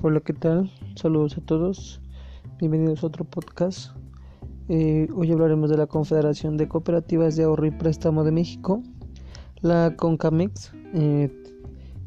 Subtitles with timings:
[0.00, 0.70] Hola, ¿qué tal?
[0.94, 2.00] Saludos a todos.
[2.60, 3.90] Bienvenidos a otro podcast.
[4.68, 8.80] Eh, hoy hablaremos de la Confederación de Cooperativas de Ahorro y Préstamo de México,
[9.60, 10.72] la CONCAMEX.
[10.94, 11.32] Eh,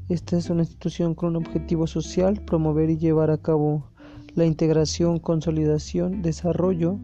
[0.07, 3.83] esta es una institución con un objetivo social, promover y llevar a cabo
[4.35, 6.97] la integración, consolidación, desarrollo,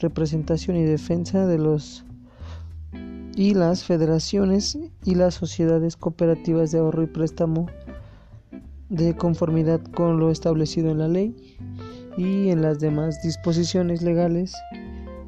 [0.00, 2.04] representación y defensa de los
[3.36, 7.66] y las federaciones y las sociedades cooperativas de ahorro y préstamo
[8.88, 11.34] de conformidad con lo establecido en la ley
[12.16, 14.54] y en las demás disposiciones legales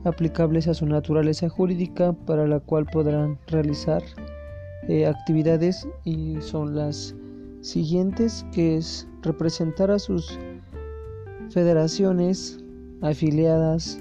[0.05, 4.03] aplicables a su naturaleza jurídica para la cual podrán realizar
[4.89, 7.15] eh, actividades y son las
[7.61, 10.39] siguientes que es representar a sus
[11.51, 12.59] federaciones
[13.03, 13.99] afiliadas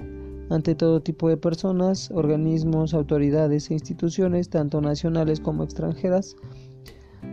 [0.50, 6.36] ante todo tipo de personas, organismos, autoridades e instituciones, tanto nacionales como extranjeras,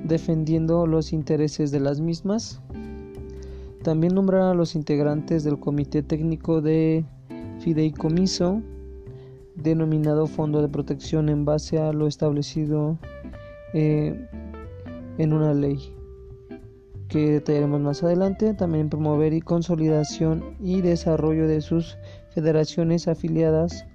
[0.07, 2.61] defendiendo los intereses de las mismas.
[3.83, 7.05] También nombrar a los integrantes del Comité Técnico de
[7.59, 8.61] Fideicomiso,
[9.55, 12.97] denominado Fondo de Protección en base a lo establecido
[13.73, 14.27] eh,
[15.17, 15.93] en una ley
[17.07, 18.53] que detallaremos más adelante.
[18.53, 21.97] También promover y consolidación y desarrollo de sus
[22.29, 23.85] federaciones afiliadas,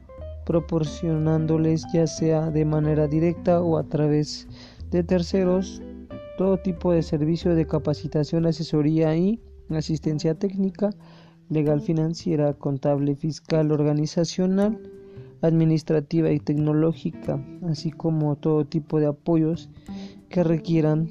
[0.47, 4.49] proporcionándoles ya sea de manera directa o a través
[4.91, 5.83] de terceros
[6.41, 10.89] todo tipo de servicio de capacitación, asesoría y asistencia técnica,
[11.51, 14.81] legal financiera, contable, fiscal, organizacional,
[15.43, 19.69] administrativa y tecnológica, así como todo tipo de apoyos
[20.31, 21.11] que requieran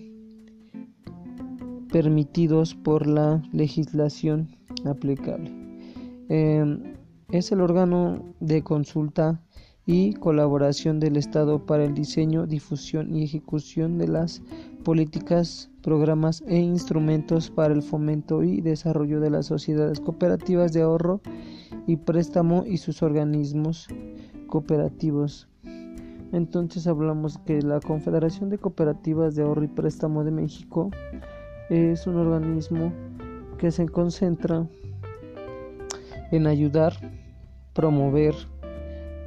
[1.94, 4.50] permitidos por la legislación
[4.84, 5.52] aplicable.
[6.30, 6.96] Em,
[7.32, 9.44] es el órgano de consulta
[9.92, 14.44] y colaboración del Estado para el diseño, difusión y ejecución de las
[14.84, 21.22] políticas, programas e instrumentos para el fomento y desarrollo de las sociedades cooperativas de ahorro
[21.88, 23.88] y préstamo y sus organismos
[24.46, 25.48] cooperativos.
[26.34, 30.92] Entonces hablamos que la Confederación de Cooperativas de Ahorro y Préstamo de México
[31.72, 32.94] es un organismo
[33.58, 34.68] que se concentra
[36.32, 36.94] en ayudar,
[37.74, 38.36] promover,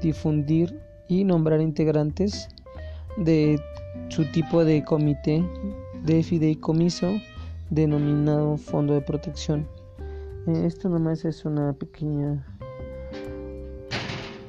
[0.03, 2.49] difundir y nombrar integrantes
[3.17, 3.61] de
[4.09, 5.45] su tipo de comité
[6.05, 7.11] de fideicomiso
[7.71, 9.67] denominado Fondo de Protección.
[10.47, 12.45] Eh, esto nomás es una pequeña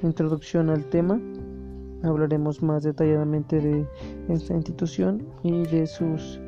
[0.02, 1.22] introducción al tema.
[2.04, 3.88] Hablaremos más detalladamente de
[4.28, 6.40] esta institución y de sus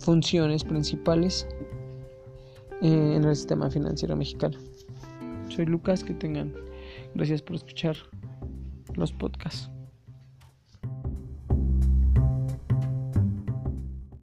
[0.00, 1.46] funciones principales
[2.80, 4.56] eh, en el sistema financiero mexicano.
[5.48, 6.54] Soy Lucas, que tengan
[7.14, 7.96] gracias por escuchar
[8.96, 9.73] los podcasts.